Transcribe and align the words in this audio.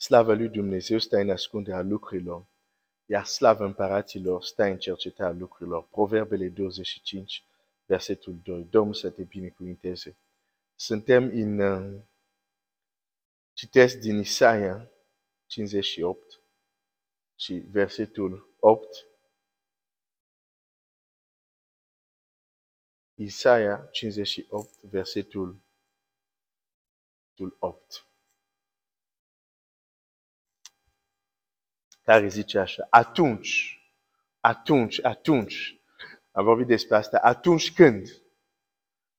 Slava 0.00 0.32
lui 0.32 0.48
Dumnezeu 0.48 0.98
stă 0.98 1.16
în 1.16 1.30
ascunderea 1.30 1.82
lucrurilor, 1.82 2.46
iar 3.06 3.24
slava 3.24 3.64
împăraților 3.64 4.42
stă 4.42 4.62
în 4.62 4.78
cercetarea 4.78 5.38
lucrurilor. 5.38 5.86
Proverbele 5.88 6.48
25, 6.48 7.44
versetul 7.86 8.40
2. 8.42 8.64
Domnul 8.64 8.94
să 8.94 9.10
te 9.10 9.22
binecuvinteze. 9.22 10.16
Suntem 10.74 11.24
în... 11.24 11.58
uh, 11.58 12.02
Citesc 13.52 13.98
din 13.98 14.18
Isaia 14.18 14.90
58 15.46 16.40
și 17.34 17.54
versetul 17.54 18.54
8. 18.60 19.06
Isaia 23.14 23.88
58, 23.92 24.82
versetul 24.82 25.60
versetul 27.40 27.56
8. 27.58 28.09
Care 32.10 32.28
zice 32.28 32.58
așa, 32.58 32.86
atunci, 32.90 33.80
atunci, 34.40 35.04
atunci, 35.04 35.80
am 36.30 36.44
vorbit 36.44 36.66
despre 36.66 36.96
asta, 36.96 37.18
atunci 37.18 37.74
când, 37.74 38.08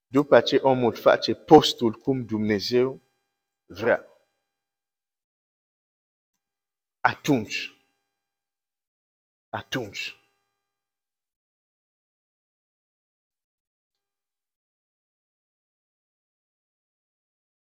după 0.08 0.42
ce 0.42 0.56
omul 0.56 0.94
face 0.94 1.36
postul 1.36 1.94
cum 1.94 2.26
Dumnezeu 2.26 3.02
vrea, 3.66 4.06
atunci, 7.00 7.76
atunci, 9.50 10.16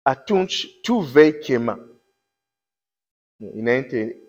atunci 0.02 0.80
tu 0.80 0.98
vei 0.98 1.38
chema. 1.38 1.78
Înainte 3.36 4.22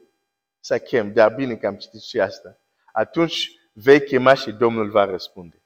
să 0.69 0.79
chem, 0.79 1.13
dar 1.13 1.33
bine 1.33 1.55
că 1.55 1.67
am 1.67 1.75
citit 1.75 2.01
și 2.01 2.19
asta. 2.19 2.59
Atunci 2.93 3.51
vei 3.73 4.03
chema 4.03 4.33
și 4.33 4.51
Domnul 4.51 4.89
va 4.89 5.05
răspunde. 5.05 5.63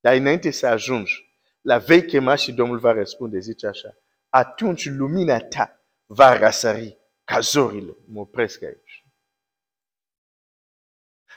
Dar 0.00 0.14
înainte 0.14 0.50
să 0.50 0.66
ajungi 0.66 1.38
la 1.60 1.78
vei 1.78 2.04
chema 2.04 2.34
și 2.34 2.52
Domnul 2.52 2.78
va 2.78 2.92
răspunde, 2.92 3.38
zice 3.38 3.66
așa. 3.66 3.96
Atunci 4.28 4.88
lumina 4.88 5.38
ta 5.38 5.84
va 6.06 6.38
răsări 6.38 6.98
ca 7.24 7.40
zorile. 7.40 7.96
Mă 8.06 8.20
opresc 8.20 8.62
aici. 8.62 9.06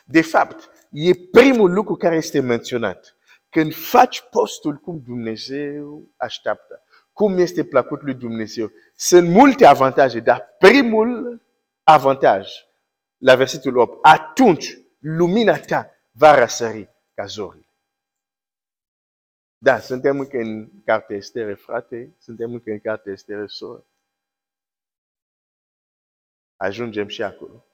De 0.06 0.22
fapt, 0.22 0.69
e 0.91 1.13
primul 1.31 1.73
lucru 1.73 1.95
care 1.95 2.16
este 2.16 2.39
menționat. 2.39 3.17
Când 3.50 3.73
faci 3.73 4.22
postul 4.22 4.75
cum 4.75 5.02
Dumnezeu 5.06 6.09
așteaptă, 6.17 6.83
cum 7.11 7.38
este 7.38 7.63
plăcut 7.63 8.02
lui 8.02 8.13
Dumnezeu. 8.13 8.72
Sunt 8.95 9.30
multe 9.30 9.66
avantaje, 9.66 10.19
dar 10.19 10.56
primul 10.59 11.41
avantaj, 11.83 12.49
la 13.17 13.35
versetul 13.35 13.77
8, 13.77 14.05
atunci 14.05 14.77
lumina 14.99 15.59
ta 15.59 15.91
va 16.11 16.35
răsări 16.35 16.89
ca 17.13 17.25
zorile. 17.25 17.65
Da, 19.57 19.79
suntem 19.79 20.19
încă 20.19 20.38
în 20.38 20.81
cartea 20.85 21.15
Estere, 21.15 21.53
frate, 21.53 22.15
suntem 22.19 22.53
încă 22.53 22.71
în 22.71 22.79
cartea 22.79 23.11
Estere, 23.11 23.47
soră. 23.47 23.85
Ajungem 26.55 27.07
și 27.07 27.23
acolo. 27.23 27.65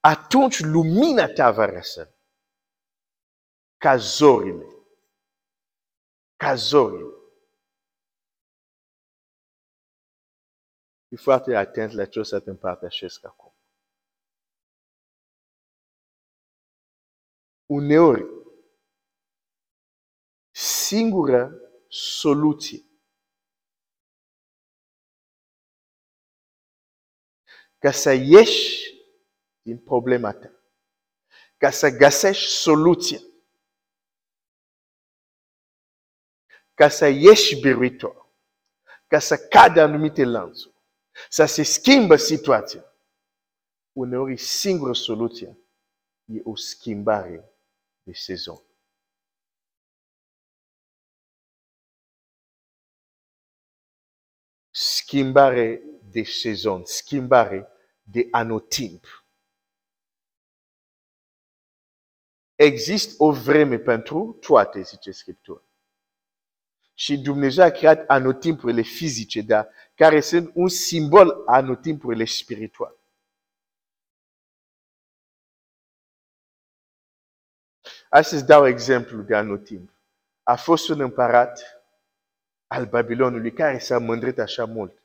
Atunci 0.00 0.60
lumina 0.60 1.26
ta 1.26 1.50
va 1.50 1.64
răsări 1.64 2.18
ca 3.80 3.96
zorile. 3.96 4.66
Ca 6.36 6.54
zorile. 6.54 7.19
E 11.12 11.16
foarte 11.16 11.54
atent 11.56 11.92
la 11.92 12.06
ce 12.06 12.18
o 12.18 12.22
să 12.22 12.40
te 12.40 12.50
împărtășesc 12.50 13.24
acum. 13.24 13.54
Uneori, 17.66 18.24
singura 20.50 21.50
soluție 21.88 22.84
ca 27.78 27.90
să 27.90 28.12
ieși 28.12 28.94
din 29.62 29.78
problema 29.78 30.32
ta, 30.32 30.50
ca 31.56 31.70
să 31.70 31.88
găsești 31.88 32.50
soluția, 32.50 33.18
ca 36.74 36.88
să 36.88 37.06
ieși 37.06 37.60
biruitor, 37.60 38.26
ca 39.06 39.18
să 39.18 39.38
cadă 39.38 39.80
anumite 39.80 40.24
lanțuri, 40.24 40.79
să 41.28 41.44
se 41.44 41.62
schimbă 41.62 42.16
situația. 42.16 42.84
Uneori 43.92 44.36
singura 44.36 44.92
soluție 44.92 45.58
e 46.24 46.40
o 46.44 46.56
schimbare 46.56 47.52
de 48.02 48.12
sezon. 48.12 48.62
Schimbare 54.70 55.82
de 56.02 56.22
sezon, 56.22 56.84
schimbare 56.84 57.68
de 58.02 58.28
anotimp. 58.30 59.06
Există 62.54 63.14
o 63.22 63.32
vreme 63.32 63.78
pentru 63.78 64.36
toate, 64.40 64.82
zice 64.82 65.10
Scriptura. 65.10 65.62
Și 66.94 67.18
Dumnezeu 67.18 67.64
a 67.64 67.70
creat 67.70 68.08
anotimpurile 68.08 68.82
fizice, 68.82 69.40
dar 69.40 69.68
care 70.00 70.20
sunt 70.20 70.50
un 70.54 70.68
simbol 70.68 71.42
a 71.46 71.56
anotimpurile 71.56 72.24
spirituale. 72.24 72.96
Astăzi 78.08 78.46
dau 78.46 78.66
exemplu 78.66 79.22
de 79.22 79.36
anotimp. 79.36 79.90
A 80.42 80.56
fost 80.56 80.88
un 80.88 81.00
împărat 81.00 81.82
al 82.66 82.86
Babilonului 82.86 83.52
care 83.52 83.78
s-a 83.78 83.98
mândrit 83.98 84.38
așa 84.38 84.64
mult. 84.64 85.02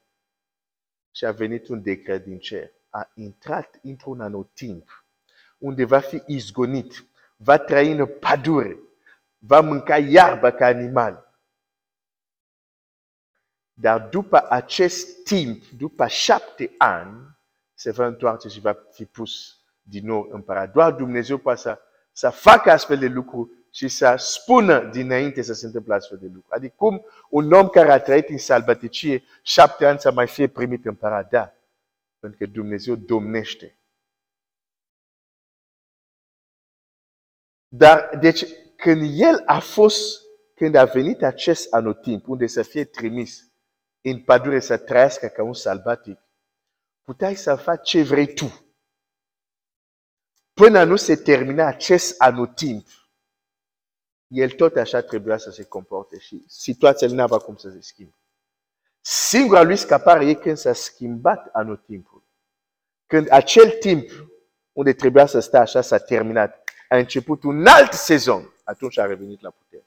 Și 1.12 1.25
a 1.25 1.31
venit 1.31 1.67
un 1.67 1.81
decret 1.81 2.23
din 2.23 2.39
cer. 2.39 2.72
A 2.89 3.12
intrat 3.13 3.79
într-un 3.81 4.22
anotimp 4.22 5.06
unde 5.57 5.85
va 5.85 6.00
fi 6.00 6.23
izgonit, 6.25 7.06
va 7.35 7.57
trăi 7.57 7.91
în 7.91 8.06
pădure, 8.06 8.79
va 9.38 9.62
mânca 9.62 9.97
iarbă 9.97 10.51
ca 10.51 10.66
animal. 10.66 11.25
Dar 13.78 14.08
după 14.09 14.46
acest 14.50 15.24
timp, 15.24 15.63
după 15.78 16.08
șapte 16.08 16.74
ani, 16.78 17.38
se 17.74 17.91
va 17.91 18.06
întoarce 18.06 18.47
și 18.47 18.59
va 18.59 18.78
fi 18.91 19.06
pus 19.06 19.59
din 19.81 20.06
nou 20.06 20.28
împărat. 20.31 20.72
Doar 20.72 20.91
Dumnezeu 20.91 21.38
poate 21.38 21.59
să, 21.59 21.80
să 22.12 22.30
facă 22.30 22.72
astfel 22.72 22.97
de 22.97 23.08
lucruri 23.08 23.50
și 23.72 23.88
să 23.88 24.16
spună 24.18 24.84
dinainte 24.84 25.41
să 25.41 25.53
se 25.53 25.66
întâmple 25.66 25.94
astfel 25.94 26.18
de 26.18 26.25
lucruri. 26.25 26.56
Adică 26.56 26.74
cum 26.78 27.06
un 27.30 27.52
om 27.52 27.68
care 27.68 27.91
a 27.91 28.02
trăit 28.02 28.30
în 28.30 28.38
salbăticie 28.38 29.24
șapte 29.44 29.86
ani 29.86 30.00
să 30.00 30.12
mai 30.12 30.28
fie 30.28 30.47
primit 30.47 30.86
împărat. 30.86 31.30
Da, 31.30 31.53
pentru 32.19 32.40
că 32.40 32.46
Dumnezeu 32.46 32.96
domnește. 32.96 33.78
Dar, 37.68 38.18
deci, 38.19 38.46
când 38.75 39.19
el 39.19 39.42
a 39.46 39.59
fost, 39.59 40.22
când 40.53 40.75
a 40.75 40.86
venit 40.86 41.24
acest 41.24 41.74
anotimp, 41.74 42.28
unde 42.28 42.47
să 42.47 42.62
fie 42.62 42.84
trimis 42.84 43.53
în 44.11 44.19
pădure 44.19 44.59
să 44.59 44.77
trăiască 44.77 45.27
ca 45.27 45.43
un 45.43 45.53
salbatic, 45.53 46.19
puteai 47.01 47.35
să 47.35 47.55
faci 47.55 47.89
ce 47.89 48.03
vrei 48.03 48.33
tu. 48.33 48.66
Până 50.53 50.83
nu 50.83 50.95
se 50.95 51.16
termina 51.16 51.66
acest 51.66 52.21
anotimp, 52.21 52.88
el 54.27 54.51
tot 54.51 54.75
așa 54.75 55.01
trebuia 55.01 55.38
să 55.38 55.51
se 55.51 55.63
comporte 55.63 56.19
și 56.19 56.44
situația 56.47 57.07
nu 57.07 57.21
avea 57.21 57.38
cum 57.38 57.55
să 57.55 57.69
se 57.69 57.81
schimbe. 57.81 58.15
Singura 59.01 59.61
lui 59.61 59.77
scapare 59.77 60.25
e 60.25 60.33
când 60.33 60.57
s-a 60.57 60.73
schimbat 60.73 61.49
anotimpul. 61.51 62.24
Când 63.06 63.31
acel 63.31 63.69
timp 63.69 64.09
unde 64.71 64.94
trebuia 64.94 65.25
să 65.25 65.39
stea 65.39 65.62
așa 65.62 65.81
s-a 65.81 65.97
terminat, 65.97 66.63
a 66.89 66.97
început 66.97 67.44
un 67.44 67.65
alt 67.65 67.94
sezon, 67.94 68.53
atunci 68.63 68.97
a 68.97 69.06
revenit 69.06 69.41
la 69.41 69.50
putere. 69.50 69.85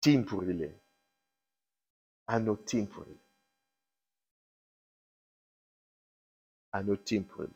Timpurile, 0.00 0.82
anotimpurile. 2.24 3.20
Anotimpurile. 6.68 7.54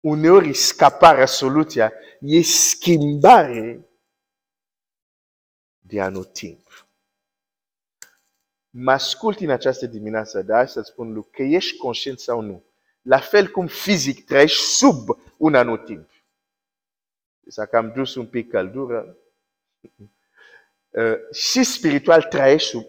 Uneori 0.00 0.54
scaparea 0.54 1.26
soluția 1.26 1.92
e 2.20 2.42
schimbare 2.42 3.88
de 5.78 6.00
anotimp. 6.00 6.88
Mă 8.70 8.92
ascult 8.92 9.40
în 9.40 9.50
această 9.50 9.86
dimineață, 9.86 10.42
dar 10.42 10.68
să 10.68 10.80
spun 10.80 11.12
lucru, 11.12 11.30
că 11.30 11.42
ești 11.42 11.76
conștient 11.76 12.18
sau 12.18 12.40
nu. 12.40 12.64
La 13.02 13.18
fel 13.18 13.50
cum 13.50 13.66
fizic 13.66 14.24
trăiești 14.24 14.62
sub 14.62 15.08
un 15.36 15.54
anotimp 15.54 16.19
s-a 17.50 17.66
cam 17.66 17.92
dus 17.94 18.14
un 18.14 18.26
pic 18.26 18.50
căldură, 18.50 19.16
uh, 20.90 21.14
și 21.32 21.64
spiritual 21.64 22.22
trăiești 22.22 22.68
sub, 22.68 22.84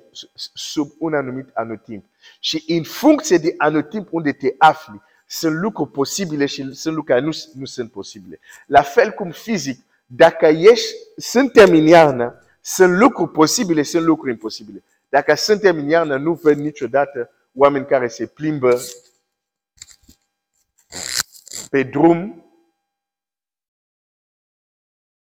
sub 0.53 0.91
un 0.99 1.13
anumit 1.13 1.49
anotimp. 1.53 2.05
Și 2.39 2.63
în 2.67 2.83
funcție 2.83 3.37
de 3.37 3.53
anotimp 3.57 4.07
unde 4.11 4.31
te 4.31 4.55
afli, 4.57 5.01
sunt 5.27 5.55
lucruri 5.55 5.91
posibile 5.91 6.45
și 6.45 6.73
sunt 6.73 6.95
lucruri 6.95 7.05
care 7.05 7.19
nu, 7.19 7.37
nu 7.53 7.65
sunt 7.65 7.91
posibile. 7.91 8.39
La 8.65 8.81
fel 8.81 9.11
cum 9.11 9.31
fizic, 9.31 9.85
dacă 10.05 10.45
ești, 10.45 10.95
suntem 11.17 11.73
în 11.73 11.87
iarnă, 11.87 12.43
sunt 12.61 12.97
lucruri 12.97 13.31
posibile, 13.31 13.83
sunt 13.83 14.03
lucruri 14.03 14.31
imposibile. 14.31 14.83
Dacă 15.09 15.33
suntem 15.33 15.77
în 15.77 15.89
iarnă, 15.89 16.17
nu 16.17 16.33
văd 16.33 16.57
niciodată 16.57 17.29
oameni 17.53 17.85
care 17.85 18.07
se 18.07 18.25
plimbă 18.25 18.81
pe 21.69 21.83
drum 21.83 22.45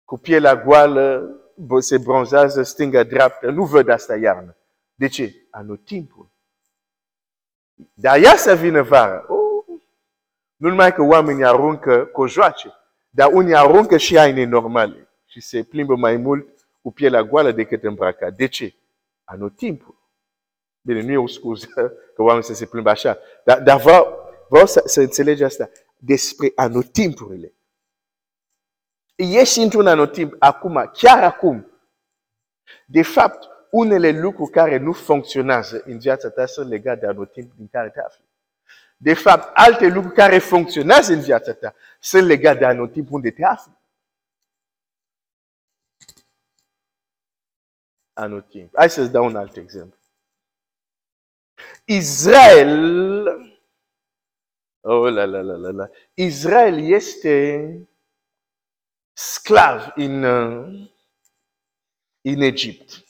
cu 0.10 0.18
pielea 0.18 0.56
goală, 0.56 1.36
se 1.80 1.98
bronzează 1.98 2.64
stânga-dreaptă. 2.64 3.50
Nu 3.50 3.66
văd 3.66 3.90
asta 3.90 4.16
iarnă. 4.16 4.56
De 4.96 5.08
ce? 5.08 5.36
Anotimpul. 5.50 6.30
Dar 7.94 8.18
ea 8.24 8.36
să 8.36 8.56
vină 8.56 8.82
vara. 8.82 9.26
Oh, 9.28 9.80
nu 10.56 10.70
numai 10.70 10.94
că 10.94 11.02
oamenii 11.02 11.46
aruncă 11.46 12.06
cojoace, 12.06 12.74
dar 13.10 13.30
unii 13.34 13.56
aruncă 13.56 13.98
și 13.98 14.18
haine 14.18 14.46
normale 14.46 15.10
și 15.26 15.42
se 15.42 15.64
plimbă 15.64 15.96
mai 15.96 16.18
mult 16.18 16.48
cu 16.82 16.92
pielea 16.92 17.24
goală 17.24 17.52
decât 17.52 17.84
îmbrăcat. 17.84 18.34
De 18.36 18.48
ce? 18.48 18.76
Anotimpul. 19.24 19.96
Bine, 20.82 21.02
nu 21.02 21.12
e 21.12 21.18
o 21.18 21.28
scuză 21.28 21.68
că 22.16 22.22
oamenii 22.22 22.44
să 22.44 22.54
se 22.54 22.66
plimbă 22.66 22.90
așa, 22.90 23.18
dar, 23.46 23.62
dar 23.62 23.82
vreau, 23.82 24.08
vreau 24.50 24.66
să, 24.66 24.82
să 24.86 25.02
înțelegi 25.02 25.44
asta 25.44 25.70
despre 25.98 26.52
anotimpurile. 26.56 27.54
Ești 29.20 29.60
într-un 29.60 29.88
anotimp 29.88 30.36
acum, 30.40 30.92
chiar 30.94 31.24
acum. 31.24 31.72
De 32.86 33.02
fapt, 33.02 33.48
unele 33.72 34.20
lucruri 34.20 34.52
care 34.52 34.78
nu 34.78 34.94
funcționează 34.94 35.82
în 35.86 36.00
viața 36.00 36.30
ta 36.30 36.46
sunt 36.46 36.70
legate 36.70 37.00
de 37.00 37.08
anotimp 37.08 37.54
din 37.54 37.68
care 37.68 37.90
te 37.90 38.02
afli. 38.02 38.24
De 38.98 39.14
fapt, 39.14 39.52
alte 39.54 39.88
lucruri 39.88 40.16
care 40.16 40.38
funcționează 40.38 41.14
în 41.14 41.20
viața 41.22 41.54
ta 41.54 41.76
sunt 42.00 42.28
legate 42.28 42.58
de 42.58 42.66
anotimp 42.66 43.12
unde 43.12 43.32
te 43.32 43.46
afli. 43.46 43.78
Anotimp. 48.14 48.72
Hai 48.76 48.90
să-ți 48.90 49.12
dau 49.12 49.26
un 49.26 49.36
alt 49.36 49.56
exemplu. 49.56 50.00
Israel, 51.86 53.26
oh 54.82 55.14
la 55.14 55.26
la 55.26 55.42
la 55.42 55.56
la 55.56 55.70
la, 55.70 55.90
Israel 56.14 56.78
este 56.78 57.90
sclav 59.22 59.92
în, 59.96 60.24
în 62.22 62.42
Egipt. 62.42 63.04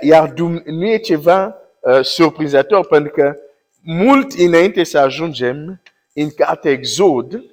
Iar 0.00 0.28
nu 0.64 0.86
e 0.86 0.98
ceva 0.98 1.56
uh, 1.80 2.00
surprinzător 2.04 2.86
pentru 2.86 3.12
că 3.12 3.36
mult 3.80 4.32
înainte 4.32 4.84
să 4.84 4.98
ajungem 4.98 5.82
în 6.12 6.30
cartea 6.30 6.70
Exod, 6.70 7.44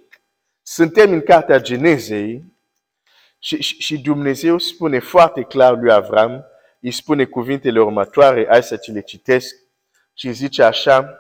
suntem 0.62 1.12
în 1.12 1.22
cartea 1.22 1.62
Genezei 1.62 2.44
și, 3.40 3.62
și, 3.62 3.80
și 3.80 3.98
Dumnezeu 3.98 4.58
spune 4.58 5.00
foarte 5.00 5.44
clar 5.44 5.78
lui 5.78 5.92
Avram, 5.92 6.46
îi 6.80 6.92
spune 6.92 7.26
cuvintele 7.26 7.82
următoare, 7.82 8.46
hai 8.50 8.64
să 8.64 8.78
ți 8.78 8.92
le 8.92 9.02
citesc, 9.02 9.56
și 10.14 10.32
zice 10.32 10.64
așa, 10.64 11.18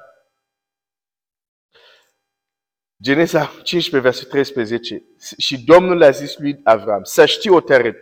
Geneza 3.01 3.51
15, 3.63 3.99
verset 3.99 4.29
13, 4.29 5.03
și 5.37 5.63
Domnul 5.65 6.03
a 6.03 6.09
zis 6.09 6.37
lui 6.37 6.59
Avram, 6.63 7.03
să 7.03 7.25
știi 7.25 7.49
o 7.49 7.59
tărât, 7.59 7.97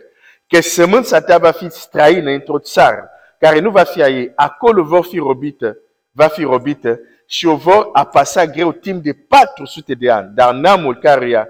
că 0.46 0.60
sămânța 0.60 1.20
ta 1.20 1.38
va 1.38 1.50
fi 1.50 1.68
străină 1.68 2.30
într-o 2.30 2.58
țară 2.58 3.10
care 3.38 3.58
nu 3.58 3.70
va 3.70 3.82
fi 3.82 4.02
a 4.02 4.08
ei, 4.08 4.32
acolo 4.34 4.82
vor 4.82 5.04
fi 5.04 5.18
robită, 5.18 5.78
va 6.10 6.26
fi 6.26 6.42
robită 6.42 7.00
și 7.26 7.46
o 7.46 7.56
vor 7.56 7.88
apasa 7.92 8.46
greu 8.46 8.72
timp 8.72 9.02
de 9.02 9.12
400 9.12 9.94
de 9.94 10.10
ani, 10.10 10.34
dar 10.34 10.54
neamul 10.54 10.96
care 10.96 11.48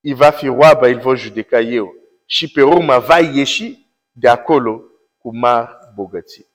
îi 0.00 0.14
va 0.14 0.30
fi 0.30 0.46
roabă, 0.46 0.86
îl 0.86 0.98
vor 0.98 1.18
judeca 1.18 1.60
eu. 1.60 1.94
Și 2.26 2.50
pe 2.50 2.62
urmă 2.62 2.98
va 2.98 3.18
ieși 3.18 3.88
de 4.10 4.28
acolo 4.28 4.82
cu 5.18 5.36
mari 5.36 5.70
bogății. 5.94 6.53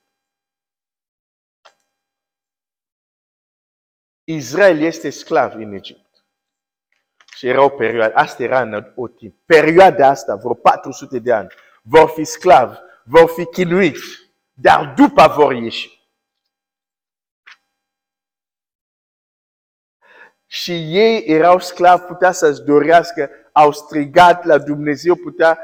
Israel 4.33 4.81
este 4.81 5.09
sclav 5.09 5.53
în 5.53 5.73
Egipt. 5.73 6.25
Și 7.35 7.47
era 7.47 7.63
o 7.63 7.69
perioadă, 7.69 8.15
asta 8.15 8.43
era 8.43 8.61
în 8.61 8.93
o 8.95 9.07
timp. 9.07 9.35
Perioada 9.45 10.07
asta, 10.07 10.35
vreo 10.35 10.53
400 10.53 11.19
de 11.19 11.33
ani, 11.33 11.53
vor 11.81 12.09
fi 12.09 12.23
sclavi, 12.23 12.77
vor 13.03 13.29
fi 13.29 13.45
chinuiți, 13.45 14.31
dar 14.53 14.93
după 14.93 15.27
vor 15.27 15.53
ieși. 15.53 15.97
Și 20.45 20.71
ei 20.71 21.23
erau 21.25 21.59
sclavi, 21.59 22.03
putea 22.03 22.31
să-ți 22.31 22.63
dorească, 22.63 23.29
au 23.51 23.71
strigat 23.71 24.43
la 24.43 24.57
Dumnezeu, 24.57 25.15
putea... 25.15 25.59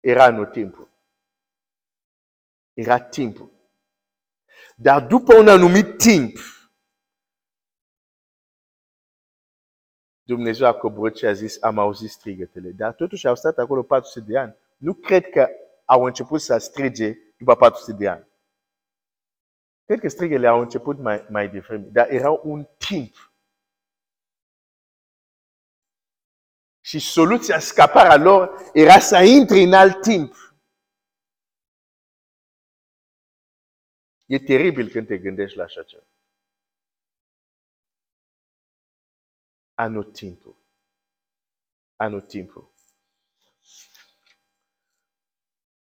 Era 0.00 0.30
nu 0.30 0.44
timpul. 0.44 0.90
Era 2.72 3.00
timpul. 3.00 3.50
Dar 4.76 5.06
după 5.06 5.36
un 5.36 5.48
anumit 5.48 5.98
timp, 5.98 6.38
Dumnezeu 10.26 10.66
a 10.66 10.74
coborât 10.74 11.16
și 11.16 11.26
a 11.26 11.32
zis, 11.32 11.62
am 11.62 11.78
auzit 11.78 12.10
strigătele. 12.10 12.70
Dar 12.70 12.94
totuși 12.94 13.26
au 13.26 13.34
stat 13.34 13.58
acolo 13.58 13.82
400 13.82 14.20
de 14.30 14.38
ani. 14.38 14.56
Nu 14.76 14.94
cred 14.94 15.28
că 15.28 15.48
au 15.84 16.02
început 16.04 16.40
să 16.40 16.58
strige 16.58 17.14
după 17.38 17.56
400 17.56 17.92
de 17.92 18.08
ani. 18.08 18.26
Cred 19.84 20.00
că 20.00 20.08
strigele 20.08 20.46
au 20.46 20.60
început 20.60 20.98
mai, 20.98 21.26
mai 21.30 21.48
devreme, 21.48 21.84
dar 21.84 22.10
erau 22.10 22.40
un 22.44 22.66
timp. 22.78 23.32
Și 26.80 26.98
soluția, 26.98 27.58
scaparea 27.58 28.16
lor, 28.16 28.70
era 28.72 28.98
să 28.98 29.16
intre 29.22 29.60
în 29.60 29.72
alt 29.72 30.00
timp. 30.00 30.34
E 34.26 34.38
teribil 34.38 34.88
când 34.88 35.06
te 35.06 35.18
gândești 35.18 35.56
la 35.56 35.64
așa 35.64 35.82
ceva. 35.82 36.04
Anotimpul. 39.78 40.56
Anotimpul. 41.96 42.74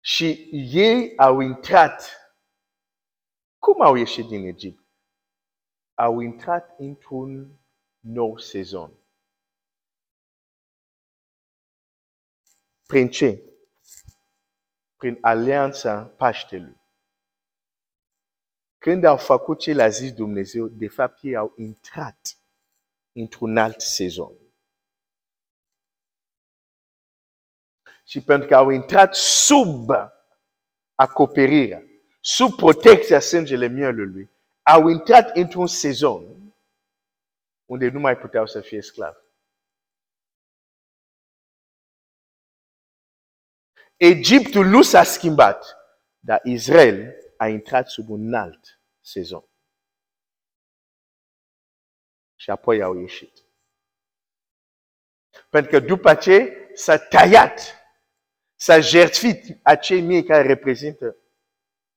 Și 0.00 0.48
ei 0.52 1.16
au 1.16 1.40
intrat. 1.40 2.10
Cum 3.58 3.80
au 3.80 3.94
ieșit 3.94 4.26
din 4.26 4.46
Egipt? 4.46 4.84
Au 5.94 6.20
intrat 6.20 6.78
într-un 6.78 7.58
nou 7.98 8.38
sezon. 8.38 8.92
Prin 12.86 13.10
ce? 13.10 13.42
Prin 14.96 15.18
alianța 15.20 16.04
Paștelui. 16.04 16.80
Când 18.78 19.04
au 19.04 19.16
făcut 19.16 19.58
ce 19.58 19.72
le-a 19.72 19.88
zis 19.88 20.12
Dumnezeu, 20.12 20.68
de 20.68 20.88
fapt 20.88 21.22
ei 21.22 21.36
au 21.36 21.52
intrat 21.56 22.41
într-un 23.12 23.56
alt 23.56 23.80
sezon. 23.80 24.32
Și 28.04 28.22
pentru 28.24 28.48
că 28.48 28.54
au 28.54 28.70
intrat 28.70 29.14
sub 29.14 29.90
acoperirea, 30.94 31.82
sub 32.20 32.54
protecția 32.56 33.20
sângele 33.20 33.66
mielului, 33.66 34.30
au 34.62 34.88
intrat 34.88 35.36
într-un 35.36 35.66
sezon 35.66 36.54
unde 37.64 37.88
nu 37.88 38.00
mai 38.00 38.16
puteau 38.16 38.46
să 38.46 38.60
fie 38.60 38.82
sclavi. 38.82 39.18
Egiptul 43.96 44.66
nu 44.66 44.82
s-a 44.82 45.02
schimbat, 45.02 45.76
dar 46.18 46.40
Israel 46.44 47.14
a 47.36 47.48
intrat 47.48 47.88
sub 47.88 48.08
un 48.08 48.34
alt 48.34 48.80
sezon 49.00 49.51
și 52.42 52.50
apoi 52.50 52.82
au 52.82 52.98
ieșit. 52.98 53.44
Pentru 55.50 55.70
că 55.70 55.86
după 55.86 56.14
ce 56.14 56.68
s-a 56.74 56.98
tăiat, 56.98 57.60
s-a 58.54 58.80
jertfit 58.80 59.58
acei 59.62 60.00
miei 60.00 60.24
care 60.24 60.46
reprezintă 60.46 61.16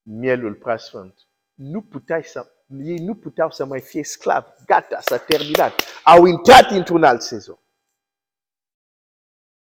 mielul 0.02 0.56
preasfânt, 0.56 1.28
nu 1.54 1.82
puteai 1.82 2.24
să, 2.24 2.52
ei 2.68 2.98
nu 2.98 3.16
puteau 3.16 3.52
să 3.52 3.66
mai 3.66 3.82
fie 3.82 4.04
sclavi. 4.04 4.48
Gata, 4.66 5.00
s-a 5.00 5.18
terminat. 5.18 5.82
Au 6.04 6.25
intrat 6.25 6.70
într-un 6.70 7.04
alt 7.04 7.22
sezon. 7.22 7.60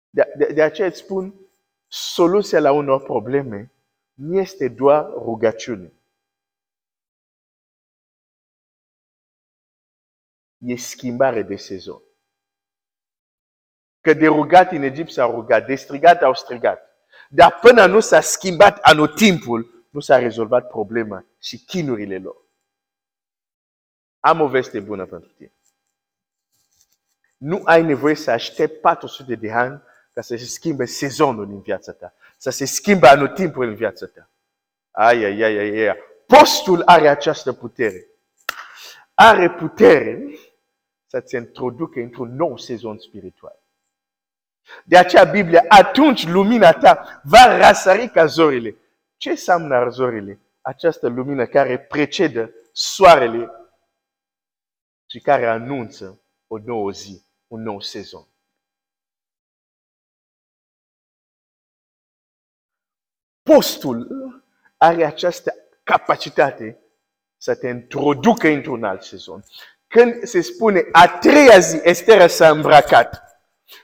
De, 0.10 0.34
de, 0.38 0.54
de 0.54 0.62
aceea 0.62 0.88
îți 0.88 1.00
spun, 1.00 1.36
soluția 1.88 2.60
la 2.60 2.72
unor 2.72 3.04
probleme 3.04 3.74
nu 4.14 4.40
este 4.40 4.68
doar 4.68 5.06
rugăciune. 5.06 5.94
E 10.66 10.76
schimbare 10.76 11.42
de 11.42 11.56
sezon. 11.56 12.02
Că 14.02 14.14
de 14.14 14.28
rugat 14.28 14.72
în 14.72 14.82
Egipt 14.82 15.12
s-a 15.12 15.26
rugat, 15.26 15.66
de 15.66 15.76
strigat 15.76 16.22
au 16.22 16.34
strigat. 16.34 16.90
Dar 17.30 17.60
până 17.60 17.86
nu 17.86 18.00
s-a 18.00 18.22
schimbat 18.22 18.78
anotimpul, 18.78 19.86
nu 19.90 20.00
s-a 20.00 20.18
rezolvat 20.18 20.68
problema 20.68 21.26
și 21.40 21.58
chinurile 21.66 22.18
lor. 22.18 22.36
Am 24.20 24.42
o 24.42 24.48
veste 24.48 24.80
bună 24.80 25.06
pentru 25.06 25.30
tine. 25.30 25.54
Nu 27.38 27.62
ai 27.64 27.84
nevoie 27.84 28.16
să 28.16 28.32
aștepți 28.32 28.80
400 28.80 29.36
de 29.36 29.52
ani 29.52 29.82
ca 30.14 30.22
să 30.22 30.36
se 30.36 30.46
schimbe 30.46 30.86
sezonul 30.86 31.44
în 31.44 31.62
viața 31.62 31.92
ta. 31.92 32.14
Să 32.38 32.50
se 32.50 32.66
schimbe 32.66 33.08
anotimpul 33.08 33.68
în 33.68 33.76
viața 33.76 34.06
ta. 34.06 34.30
Ai, 34.92 35.24
ai, 35.24 35.42
ai, 35.42 35.58
ai, 35.58 35.88
ai. 35.88 35.98
Postul 36.28 36.82
are 36.86 37.08
această 37.08 37.54
putere. 37.54 38.08
Are 39.14 39.50
putere 39.50 40.24
să-ți 41.12 41.36
introducă 41.36 42.00
într-un 42.00 42.36
nou 42.36 42.58
sezon 42.58 42.98
spiritual. 42.98 43.60
De 44.86 44.98
aceea 44.98 45.24
Biblia, 45.24 45.66
atunci 45.68 46.28
lumina 46.28 46.72
ta 46.72 47.22
va 47.24 47.68
răsări 47.68 48.10
ca 48.10 48.26
zorile. 48.26 48.76
Ce 49.18 49.30
înseamnă 49.30 49.90
zorile? 49.90 50.40
Această 50.62 51.08
lumină 51.08 51.46
care 51.46 51.80
precedă 51.80 52.54
soarele 52.72 53.52
și 55.06 55.20
care 55.20 55.46
anunță 55.46 56.22
o 56.48 56.58
nouă 56.58 56.92
zi, 56.92 57.26
un 57.48 57.62
nou 57.62 57.80
sezon. 57.80 58.28
Postul 63.42 64.08
are 64.78 65.06
această 65.06 65.54
capacitate 65.84 66.80
să 67.38 67.56
te 67.56 67.68
introducă 67.68 68.48
într-un 68.48 68.84
alt 68.84 69.02
sezon. 69.02 69.44
Când 69.92 70.24
se 70.24 70.42
spune 70.42 70.88
a 70.92 71.18
treia 71.20 71.60
zi, 71.60 71.80
Estera 71.84 72.28
s-a 72.28 72.50
îmbrăcat 72.50 73.22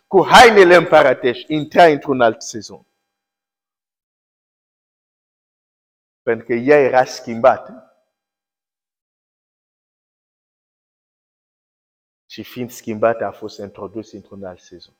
cu 0.07 0.25
hainele 0.25 0.75
împărătești, 0.75 1.53
intra 1.53 1.83
într-un 1.85 2.21
alt 2.21 2.41
sezon. 2.41 2.85
Pentru 6.21 6.45
că 6.45 6.53
ea 6.53 6.79
era 6.79 7.05
schimbată. 7.05 7.81
Și 12.25 12.43
fiind 12.43 12.71
schimbată, 12.71 13.25
a 13.25 13.31
fost 13.31 13.59
introdus 13.59 14.11
într-un 14.11 14.43
alt 14.43 14.59
sezon. 14.59 14.95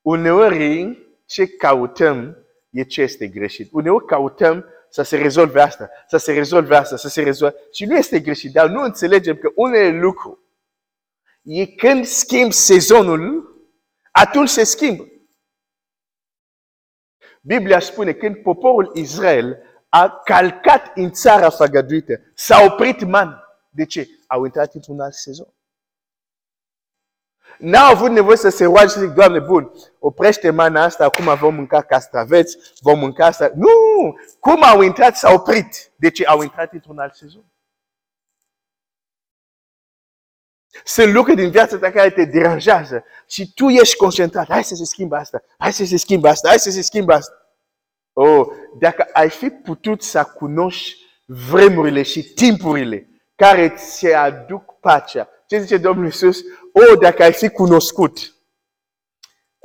Uneori, 0.00 0.98
ce 1.26 1.56
căutăm 1.56 2.46
e 2.70 2.84
ce 2.84 3.02
este 3.02 3.28
greșit. 3.28 3.72
Uneori 3.72 4.06
căutăm 4.06 4.64
să 4.90 5.02
se 5.02 5.16
rezolve 5.16 5.60
asta, 5.60 5.90
să 6.08 6.16
se 6.16 6.32
rezolve 6.32 6.76
asta, 6.76 6.96
să 6.96 7.08
se 7.08 7.22
rezolve. 7.22 7.56
Și 7.72 7.84
nu 7.84 7.96
este 7.96 8.20
greșit, 8.20 8.52
dar 8.52 8.68
nu 8.68 8.82
înțelegem 8.82 9.36
că 9.36 9.50
unele 9.54 9.98
lucruri 9.98 10.38
e 11.42 11.66
când 11.66 12.04
schimb 12.04 12.52
sezonul, 12.52 13.54
atunci 14.10 14.48
se 14.48 14.64
schimbă. 14.64 15.04
Biblia 17.42 17.80
spune 17.80 18.12
când 18.12 18.36
poporul 18.36 18.90
Israel 18.94 19.62
a 19.88 20.20
calcat 20.24 20.96
în 20.96 21.12
țara 21.12 21.50
făgăduită, 21.50 22.20
s-a 22.34 22.62
oprit 22.62 23.02
man. 23.04 23.44
De 23.68 23.84
ce? 23.84 24.08
Au 24.26 24.44
intrat 24.44 24.74
într-un 24.74 25.00
alt 25.00 25.14
sezon. 25.14 25.54
N-au 27.60 27.92
avut 27.92 28.10
nevoie 28.10 28.36
să 28.36 28.48
se 28.48 28.64
roage 28.64 28.92
și 28.92 28.98
zic, 28.98 29.08
Doamne, 29.08 29.38
bun, 29.38 29.72
oprește 29.98 30.50
mana 30.50 30.82
asta, 30.82 31.04
acum 31.04 31.34
vom 31.34 31.54
mânca 31.54 31.82
castraveți, 31.82 32.58
vom 32.80 32.98
mânca 32.98 33.26
asta. 33.26 33.50
Nu! 33.54 34.16
Cum 34.40 34.62
au 34.62 34.80
intrat, 34.80 35.16
s-au 35.16 35.34
oprit. 35.34 35.90
De 35.96 36.10
ce? 36.10 36.26
Au 36.26 36.42
intrat 36.42 36.72
într-un 36.72 36.98
alt 36.98 37.14
sezon. 37.14 37.44
Sunt 40.84 41.12
lucruri 41.12 41.36
din 41.36 41.50
viața 41.50 41.78
ta 41.78 41.90
care 41.90 42.10
te 42.10 42.24
deranjează 42.24 43.04
și 43.28 43.52
tu 43.54 43.68
ești 43.68 43.96
concentrat. 43.96 44.48
Hai 44.48 44.64
să 44.64 44.74
se 44.74 44.84
schimbe 44.84 45.16
asta, 45.16 45.42
hai 45.58 45.72
să 45.72 45.84
se 45.84 45.96
schimbe 45.96 46.28
asta, 46.28 46.48
hai 46.48 46.58
să 46.58 46.70
se 46.70 46.82
schimbe 46.82 47.12
asta. 47.12 47.34
Oh, 48.12 48.46
dacă 48.78 49.08
ai 49.12 49.30
fi 49.30 49.48
putut 49.48 50.02
să 50.02 50.24
cunoști 50.24 50.98
vremurile 51.26 52.02
și 52.02 52.22
timpurile 52.22 53.08
care 53.34 53.68
ți 53.68 54.12
aduc 54.12 54.80
pacea. 54.80 55.28
Ce 55.50 55.60
zice 55.60 55.78
Domnul 55.78 56.04
Iisus? 56.04 56.42
Dacă 57.00 57.22
ai 57.22 57.32
fi 57.32 57.48
cunoscut. 57.48 58.34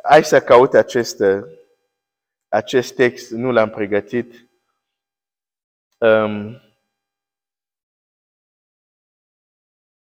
Hai 0.03 0.23
să 0.23 0.41
caut 0.41 0.73
acest, 0.73 1.21
acest 2.47 2.95
text, 2.95 3.31
nu 3.31 3.51
l-am 3.51 3.69
pregătit. 3.69 4.49
Um, 5.97 6.61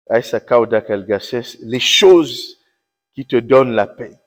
Hai 0.10 0.24
să 0.24 0.40
caut 0.40 0.70
dacă 0.70 0.94
îl 0.94 1.04
găsesc. 1.04 1.58
Les 1.60 1.98
choses 2.00 2.58
qui 3.14 3.26
te 3.26 3.40
donnent 3.40 3.76
la 3.76 3.88
paix. 3.88 4.18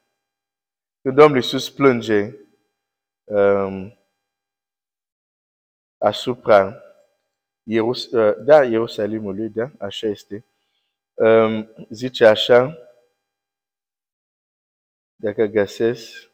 Când 1.02 1.16
Domnul 1.16 1.36
Iisus 1.36 1.70
plânge 1.70 2.34
um, 3.24 3.98
asupra 5.98 6.82
Ierus, 7.62 8.10
uh, 8.10 8.36
da, 8.44 8.64
Ierusalimului, 8.64 9.48
da. 9.48 9.70
Um, 11.18 11.68
zice 11.90 12.24
așa, 12.26 12.78
dacă 15.16 15.44
găsesc, 15.44 16.26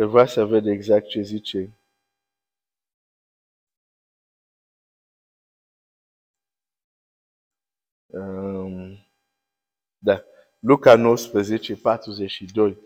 Eu 0.00 0.08
vreau 0.08 0.26
să 0.26 0.44
văd 0.44 0.66
exact 0.66 1.06
ce 1.08 1.20
zice. 1.22 1.78
Um, 8.06 9.06
da. 9.98 10.24
Luca 10.60 10.96
19, 10.96 11.76
42. 11.76 12.78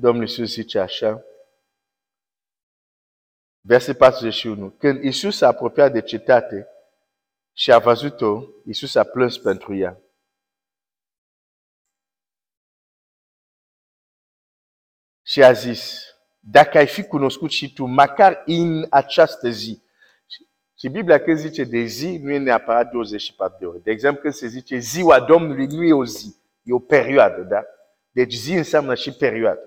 Domnul 0.00 0.22
Iisus 0.22 0.52
zice 0.52 0.78
așa. 0.78 1.24
Verset 3.60 3.96
41. 3.96 4.70
Când 4.70 5.04
Iisus 5.04 5.36
s-a 5.36 5.48
apropiat 5.48 5.92
de 5.92 6.00
cetate 6.00 6.68
și 7.52 7.72
a 7.72 7.78
văzut-o, 7.78 8.44
Iisus 8.64 8.94
a 8.94 9.04
plâns 9.04 9.38
pentru 9.38 9.74
ea. 9.74 10.00
și 15.30 15.42
a 15.42 15.52
zis, 15.52 16.04
dacă 16.40 16.78
ai 16.78 16.86
fi 16.86 17.02
cunoscut 17.02 17.50
și 17.50 17.72
tu, 17.72 17.84
măcar 17.84 18.42
în 18.46 18.86
această 18.90 19.50
zi. 19.50 19.82
Și 20.78 20.88
Biblia 20.88 21.20
când 21.20 21.38
zice 21.38 21.64
de 21.64 21.78
zi, 21.78 22.18
nu 22.18 22.30
e 22.30 22.38
neapărat 22.38 22.90
24 22.90 23.56
de 23.58 23.66
ore. 23.66 23.78
De 23.78 23.90
exemplu, 23.90 24.20
când 24.20 24.34
se 24.34 24.46
zice 24.46 24.78
ziua 24.78 25.20
Domnului, 25.20 25.66
nu 25.66 25.82
e 25.82 25.92
o 25.92 26.04
zi, 26.04 26.36
e 26.62 26.72
o 26.72 26.78
perioadă, 26.78 27.42
da? 27.42 27.64
Deci 28.10 28.32
zi 28.32 28.52
înseamnă 28.52 28.94
și 28.94 29.12
perioadă. 29.12 29.60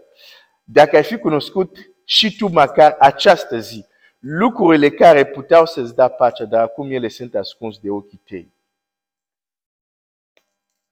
Dacă 0.63 0.95
ai 0.95 1.03
fi 1.03 1.17
cunoscut 1.17 1.77
și 2.05 2.35
tu 2.35 2.47
măcar 2.47 2.95
această 2.99 3.57
zi, 3.57 3.85
lucrurile 4.19 4.89
care 4.89 5.25
puteau 5.25 5.65
să-ți 5.65 5.95
da 5.95 6.07
pacea, 6.07 6.45
dar 6.45 6.61
acum 6.61 6.91
ele 6.91 7.07
sunt 7.07 7.35
ascunse 7.35 7.79
de 7.81 7.89
ochii 7.89 8.21
tăi. 8.27 8.53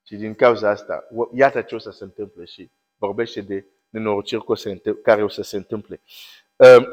Și 0.08 0.16
din 0.16 0.36
cauza 0.36 0.70
asta, 0.70 1.08
iată 1.34 1.62
ce 1.62 1.76
o 1.76 1.78
să 1.78 1.92
se 1.92 2.04
întâmple 2.04 2.46
și 2.46 2.70
vorbește 2.96 3.42
de 3.42 3.66
nenorociri 3.90 4.44
care 5.04 5.24
o 5.24 5.28
să 5.28 5.42
se 5.42 5.56
întâmple. 5.56 6.02
Ehm, 6.56 6.88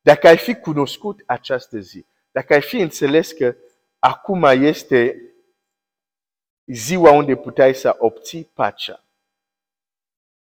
dacă 0.00 0.26
ai 0.26 0.36
fi 0.36 0.54
cunoscut 0.54 1.22
această 1.26 1.78
zi, 1.78 2.06
dacă 2.30 2.52
ai 2.52 2.62
fi 2.62 2.76
înțeles 2.80 3.32
că 3.32 3.56
acum 3.98 4.42
este 4.42 5.22
ziua 6.66 7.10
unde 7.10 7.36
puteai 7.36 7.74
să 7.74 7.96
obții 7.98 8.50
pacea, 8.54 9.04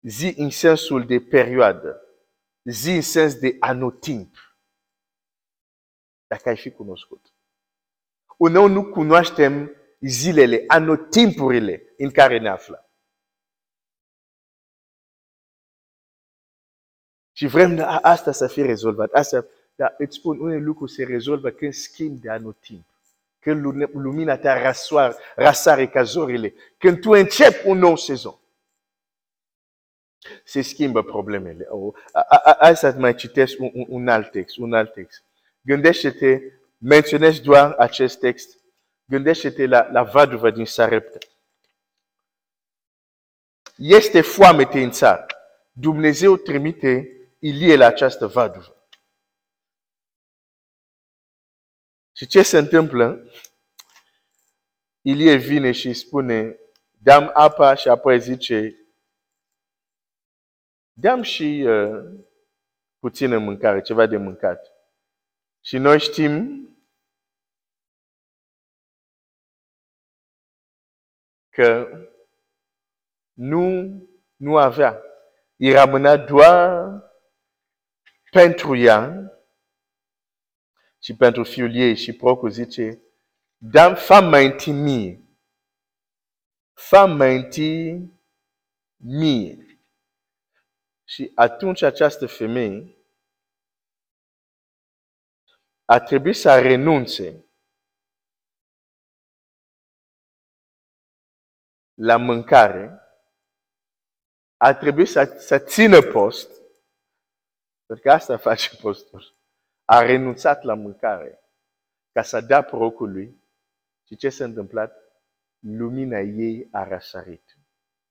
zi 0.00 0.35
în 0.37 0.50
sensul 0.50 1.07
de 1.07 1.21
perioadă, 1.21 2.02
zi 2.62 2.90
în 2.90 3.02
sens 3.02 3.35
de 3.35 3.57
anotimp, 3.61 4.37
dacă 6.26 6.49
ai 6.49 6.57
fi 6.57 6.71
cunoscut. 6.71 7.33
Uneori 8.37 8.73
nu 8.73 8.85
cunoaștem 8.85 9.73
zilele, 10.00 10.64
anotimpurile 10.67 11.95
în 11.97 12.11
care 12.11 12.38
ne 12.38 12.49
aflăm. 12.49 12.83
Și 17.33 17.47
vrem 17.47 17.78
asta 18.02 18.33
să 18.33 18.47
fie 18.47 18.64
rezolvat. 18.64 19.12
Asta, 19.12 19.47
dar 19.75 19.95
îți 19.99 20.17
spun, 20.17 20.40
unele 20.40 20.61
lucruri 20.61 20.93
se 20.93 21.05
rezolvă 21.05 21.50
când 21.50 21.73
schimbi 21.73 22.21
de 22.21 22.31
anotimp. 22.31 22.87
Când 23.38 23.64
lumina 23.93 24.38
ta 24.38 24.62
rasoare, 24.62 25.17
rasare 25.37 25.88
ca 25.88 26.02
zorile. 26.02 26.55
Când 26.78 27.00
tu 27.00 27.11
începi 27.11 27.67
un 27.67 27.78
nou 27.78 27.97
sezon 27.97 28.38
se 30.45 30.63
schimbă 30.63 31.03
problemele. 31.03 31.69
Hai 32.59 32.77
să 32.77 32.95
mai 32.99 33.15
citesc 33.15 33.57
un, 33.89 34.09
alt 34.09 34.31
text, 34.31 34.57
un 34.57 34.73
alt 34.73 34.93
text. 34.93 35.25
Gândește-te, 35.61 36.41
menționez 36.79 37.41
doar 37.41 37.73
acest 37.73 38.19
text, 38.19 38.59
gândește-te 39.05 39.67
la, 39.67 39.89
la 39.91 40.03
vaduvă 40.03 40.51
din 40.51 40.67
Sarepta. 40.67 41.19
Este 43.77 44.21
foamete 44.21 44.83
în 44.83 44.91
țară. 44.91 45.27
Dumnezeu 45.73 46.37
trimite 46.37 47.13
Ilie 47.39 47.77
la 47.77 47.87
această 47.87 48.27
vaduvă. 48.27 48.77
Și 52.13 52.27
ce 52.27 52.43
se 52.43 52.59
întâmplă? 52.59 53.31
Ilie 55.01 55.35
vine 55.35 55.73
și 55.73 55.93
spune, 55.93 56.57
dam 56.91 57.31
apa 57.35 57.75
și 57.75 57.89
apoi 57.89 58.21
zice, 58.21 58.88
dam 61.00 61.23
și 61.23 61.64
uh, 61.67 62.21
puțină 62.99 63.38
mâncare, 63.38 63.81
ceva 63.81 64.07
de 64.07 64.17
mâncat. 64.17 64.73
Și 65.61 65.78
noi 65.78 66.00
știm 66.00 66.62
că 71.49 71.88
nu, 73.33 73.62
nu 74.37 74.57
avea. 74.57 75.02
Îi 75.57 75.73
rămânea 75.73 76.17
doar 76.17 77.02
pentru 78.31 78.76
ea 78.76 79.33
și 81.02 81.17
pentru 81.17 81.45
fiul 81.45 81.75
ei 81.75 81.97
și 81.97 82.17
procul 82.17 82.50
zice, 82.50 83.02
dăm 83.57 83.95
fă 83.95 84.21
mai 84.21 84.47
întâi 84.47 84.73
mie. 84.73 85.23
Fă 86.73 87.07
mai 87.07 87.37
întâi 87.37 88.12
mie. 88.97 89.68
Și 91.09 91.33
atunci 91.35 91.83
această 91.83 92.27
femeie 92.27 92.97
a 95.85 96.00
trebuit 96.00 96.37
să 96.37 96.61
renunțe 96.61 97.45
la 101.95 102.17
mâncare, 102.17 103.00
a 104.57 104.75
trebuit 104.75 105.09
să, 105.09 105.25
să 105.38 105.59
țină 105.59 106.00
post, 106.12 106.49
pentru 107.87 108.05
că 108.05 108.11
asta 108.11 108.37
face 108.37 108.77
postul. 108.77 109.37
A 109.85 110.03
renunțat 110.03 110.62
la 110.62 110.75
mâncare 110.75 111.43
ca 112.12 112.23
să 112.23 112.41
dea 112.41 112.62
procului. 112.65 113.45
Și 114.07 114.17
ce 114.17 114.29
s-a 114.29 114.45
întâmplat? 114.45 114.97
Lumina 115.59 116.19
ei 116.19 116.69
a 116.73 116.85
răsărit 116.85 117.59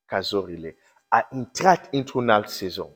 ca 0.06 0.20
zorile. 0.20 0.78
A 1.08 1.28
intrat 1.32 1.88
într-un 1.92 2.30
alt 2.30 2.50
sezon. 2.50 2.90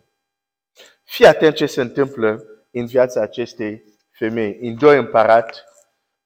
Fii 1.04 1.26
atent 1.26 1.56
ce 1.56 1.66
se 1.66 1.82
întâmplă 1.82 2.44
în 2.72 2.86
viața 2.86 3.22
acestei 3.22 3.84
femei. 4.10 4.58
În 4.62 4.78
doi 4.78 4.98
împărat, 4.98 5.64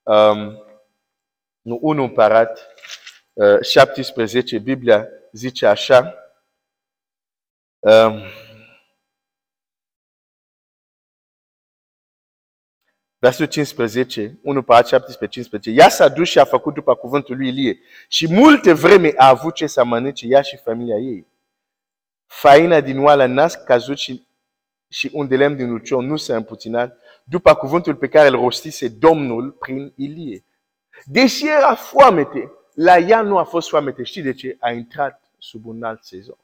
um, 0.03 0.63
nu, 1.61 1.79
un 1.81 1.99
împărat, 1.99 2.67
17, 3.61 4.55
uh, 4.55 4.61
Biblia 4.61 5.07
zice 5.31 5.65
așa, 5.65 6.15
um, 7.79 8.21
versul 13.17 13.45
15, 13.45 14.39
1 14.43 14.63
parat 14.63 14.87
17, 14.87 15.39
15, 15.39 15.69
ea 15.69 15.89
s-a 15.89 16.07
dus 16.07 16.29
și 16.29 16.39
a 16.39 16.45
făcut 16.45 16.73
după 16.73 16.95
cuvântul 16.95 17.35
lui 17.35 17.47
Ilie 17.47 17.79
și 18.07 18.33
multe 18.33 18.73
vreme 18.73 19.13
a 19.15 19.27
avut 19.27 19.53
ce 19.53 19.67
să 19.67 19.83
mănânce 19.83 20.25
ea 20.29 20.41
și 20.41 20.57
familia 20.57 20.95
ei. 20.95 21.27
Faina 22.25 22.81
din 22.81 23.03
oală 23.03 23.25
n-a 23.25 23.47
căzut 23.47 23.97
și, 23.97 24.27
și 24.87 25.09
un 25.13 25.27
de 25.27 25.35
lemn 25.35 25.55
din 25.55 25.71
ulcior 25.71 26.03
nu 26.03 26.17
s-a 26.17 26.35
împuținat 26.35 26.97
după 27.23 27.55
cuvântul 27.55 27.95
pe 27.95 28.07
care 28.07 28.27
îl 28.27 28.35
rostise 28.35 28.87
Domnul 28.87 29.51
prin 29.51 29.93
Ilie. 29.95 30.43
Deși 31.03 31.47
era 31.47 31.75
foamete, 31.75 32.51
la 32.73 32.97
ea 32.97 33.21
nu 33.21 33.37
a 33.37 33.43
fost 33.43 33.69
foamete. 33.69 34.03
Știi 34.03 34.21
de 34.21 34.33
ce? 34.33 34.57
A 34.59 34.71
intrat 34.71 35.31
sub 35.37 35.65
un 35.65 35.83
alt 35.83 36.03
sezon. 36.03 36.37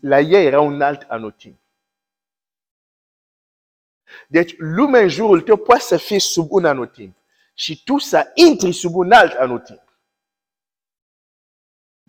La 0.00 0.18
ea 0.18 0.40
era 0.40 0.60
un 0.60 0.80
alt 0.80 1.02
anotimp. 1.02 1.58
Deci 4.28 4.54
lumea 4.58 5.00
în 5.00 5.08
jurul 5.08 5.40
tău 5.40 5.56
poate 5.56 5.82
să 5.82 5.96
fie 5.96 6.18
sub 6.18 6.46
un 6.50 6.64
anotimp 6.64 7.16
și 7.54 7.82
tu 7.82 7.98
să 7.98 8.30
intri 8.34 8.72
sub 8.72 8.94
un 8.94 9.12
alt 9.12 9.32
anotimp. 9.32 9.82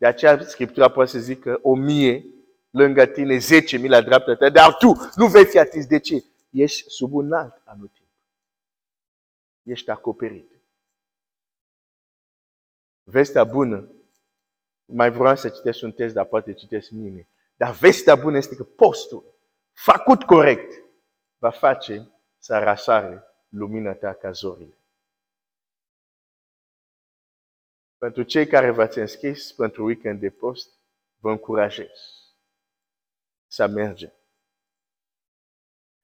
De 0.01 0.07
aceea 0.07 0.43
Scriptura 0.43 0.89
poate 0.89 1.09
să 1.09 1.19
zică 1.19 1.59
o 1.61 1.75
mie 1.75 2.25
lângă 2.69 3.05
tine, 3.05 3.37
zece 3.37 3.77
mii 3.77 3.89
la 3.89 4.01
dreapta 4.01 4.35
ta, 4.35 4.49
dar 4.49 4.77
tu 4.77 4.93
nu 5.15 5.27
vei 5.27 5.45
fi 5.45 5.59
atins. 5.59 5.85
De 5.85 5.99
ce? 5.99 6.23
Ești 6.49 6.89
sub 6.89 7.13
un 7.13 7.33
alt 7.33 7.61
anotimp. 7.63 8.07
Ești 9.63 9.89
acoperit. 9.89 10.51
Vestea 13.03 13.43
bună, 13.43 13.91
mai 14.85 15.11
vreau 15.11 15.35
să 15.35 15.49
citesc 15.49 15.83
un 15.83 15.91
test, 15.91 16.13
dar 16.13 16.25
poate 16.25 16.53
citesc 16.53 16.89
mine. 16.89 17.27
Dar 17.55 17.71
vestea 17.71 18.15
bună 18.15 18.37
este 18.37 18.55
că 18.55 18.63
postul, 18.63 19.23
făcut 19.71 20.23
corect, 20.23 20.83
va 21.37 21.49
face 21.49 22.11
să 22.37 22.57
rasare 22.57 23.23
lumina 23.49 23.93
ta 23.93 24.13
ca 24.13 24.31
zorile. 24.31 24.73
Pentru 28.01 28.23
cei 28.23 28.47
care 28.47 28.71
v-ați 28.71 28.99
înscris 28.99 29.51
pentru 29.51 29.85
weekend 29.85 30.19
de 30.19 30.29
post, 30.29 30.69
vă 31.17 31.31
încurajez 31.31 31.89
să 33.47 33.67
mergem. 33.67 34.13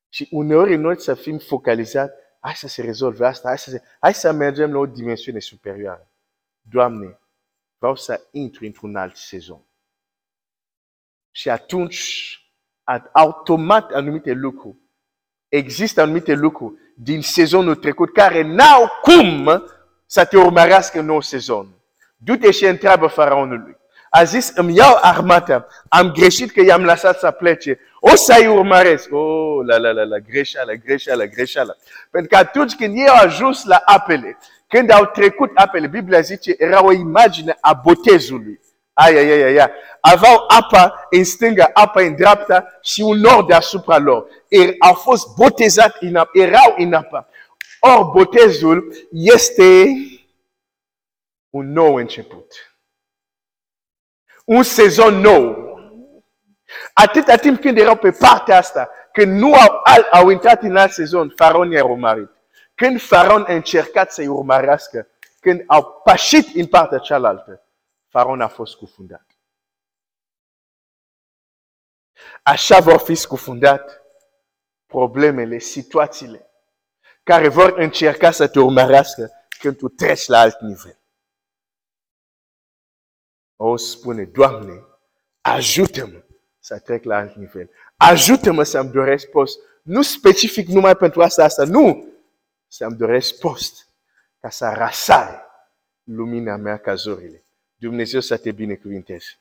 Și 0.09 0.27
uneori 0.31 0.75
noi 0.75 0.99
să 0.99 1.13
fim 1.13 1.37
focalizați, 1.37 2.13
hai 2.39 2.55
să 2.55 2.67
se 2.67 2.81
rezolve 2.81 3.25
asta, 3.25 3.47
hai 3.47 3.57
să, 3.57 3.69
se, 3.69 3.81
hai 3.99 4.13
să 4.13 4.31
mergem 4.31 4.71
la 4.71 4.77
o 4.77 4.85
dimensiune 4.85 5.39
superioară. 5.39 6.11
Doamne, 6.61 7.19
vreau 7.77 7.95
să 7.95 8.27
intru 8.31 8.65
într-un 8.65 8.95
alt 8.95 9.15
sezon. 9.15 9.65
Și 11.31 11.49
atunci, 11.49 12.39
automat 13.11 13.91
anumite 13.91 14.31
lucruri, 14.31 14.77
există 15.47 16.01
anumite 16.01 16.33
lucruri 16.33 16.93
din 16.95 17.21
sezonul 17.21 17.75
trecut 17.75 18.13
care 18.13 18.41
n-au 18.41 18.87
cum 19.01 19.49
să 20.05 20.25
te 20.25 20.37
urmărească 20.37 20.99
în 20.99 21.05
nou 21.05 21.21
sezon. 21.21 21.76
Du-te 22.17 22.51
și 22.51 22.65
întreabă 22.65 23.07
faraonului. 23.07 23.77
A 24.09 24.23
zis, 24.23 24.51
îmi 24.55 24.75
iau 24.75 24.97
armata, 25.01 25.67
am 25.89 26.11
greșit 26.11 26.51
că 26.51 26.61
i-am 26.61 26.83
lăsat 26.83 27.19
să 27.19 27.31
plece, 27.31 27.79
o 27.99 28.15
să-i 28.15 28.47
urmăresc. 28.47 29.13
Oh, 29.13 29.65
la, 29.65 29.77
la, 29.77 29.91
la, 29.91 30.03
la, 30.03 30.17
greșeală, 30.17 30.73
greșeală, 30.85 31.25
greșeală. 31.25 31.77
Pentru 32.11 32.29
că 32.29 32.37
atunci 32.37 32.75
când 32.75 32.95
ei 32.95 33.07
au 33.07 33.25
ajuns 33.25 33.63
la 33.63 33.81
apele, 33.85 34.37
când 34.67 34.91
au 34.91 35.05
trecut 35.05 35.51
apele, 35.53 35.87
Biblia 35.87 36.19
zice, 36.19 36.55
era 36.57 36.85
o 36.85 36.91
imagine 36.91 37.57
a 37.61 37.73
botezului. 37.83 38.59
Ai, 38.93 39.17
ai, 39.17 39.31
ai, 39.31 39.57
ai. 39.57 39.67
Aveau 40.01 40.45
apa 40.47 41.07
în 41.09 41.23
stânga, 41.23 41.69
apa 41.73 42.01
în 42.01 42.15
dreapta 42.15 42.65
și 42.81 43.01
un 43.01 43.17
nor 43.17 43.45
deasupra 43.45 43.97
lor. 43.97 44.25
Er, 44.47 44.73
au 44.79 44.93
fost 44.93 45.27
botezați 45.35 46.03
în 46.03 46.15
apă, 46.15 46.39
erau 46.39 46.75
în 46.77 46.93
apă. 46.93 47.27
Or, 47.79 48.03
botezul 48.03 48.93
este 49.11 49.85
un 51.49 51.71
nou 51.71 51.95
început. 51.95 52.53
Un 54.45 54.63
sezon 54.63 55.13
nou. 55.13 55.65
Atâta 56.93 57.35
timp 57.35 57.61
când 57.61 57.77
erau 57.77 57.97
pe 57.97 58.11
partea 58.11 58.57
asta, 58.57 58.89
când 59.11 59.39
nu 59.39 59.53
au, 59.53 59.81
au 60.11 60.29
intrat 60.29 60.61
în 60.61 60.75
alt 60.75 60.91
sezon, 60.91 61.33
faraon 61.35 61.71
i-a 61.71 61.85
urmărit. 61.85 62.29
Când 62.75 63.01
faraon 63.01 63.43
a 63.47 63.53
încercat 63.53 64.11
să-i 64.11 64.27
urmărească, 64.27 65.07
când 65.39 65.63
au 65.67 66.01
pașit 66.03 66.55
în 66.55 66.67
partea 66.67 66.97
cealaltă, 66.97 67.63
faraon 68.07 68.41
a 68.41 68.47
fost 68.47 68.71
scufundat. 68.71 69.25
Așa 72.43 72.79
vor 72.79 72.99
fi 72.99 73.15
scufundat 73.15 74.01
problemele, 74.85 75.57
situațiile 75.57 76.47
care 77.23 77.47
vor 77.47 77.77
încerca 77.77 78.31
să 78.31 78.47
te 78.47 78.59
urmărească 78.59 79.31
când 79.59 79.77
tu 79.77 79.87
treci 79.87 80.25
la 80.25 80.39
alt 80.39 80.59
nivel. 80.59 80.97
O 83.57 83.75
spune, 83.75 84.23
Doamne, 84.23 84.83
ajută-mă 85.41 86.23
să 86.59 86.79
trec 86.79 87.03
la 87.03 87.15
alt 87.15 87.35
nivel. 87.35 87.69
Ajută-mă 87.95 88.63
să-mi 88.63 88.91
doresc 88.91 89.29
post. 89.29 89.59
Nu 89.83 90.01
specific 90.01 90.67
numai 90.67 90.95
pentru 90.95 91.21
asta, 91.21 91.43
asta, 91.43 91.63
nu. 91.63 92.13
Să-mi 92.67 92.95
doresc 92.95 93.39
post 93.39 93.89
ca 94.39 94.49
să 94.49 94.71
rasare 94.75 95.41
lumina 96.03 96.55
mea 96.55 96.77
ca 96.77 96.95
zorile. 96.95 97.43
Dumnezeu 97.75 98.19
să 98.19 98.37
te 98.37 98.51
binecuvinteze. 98.51 99.39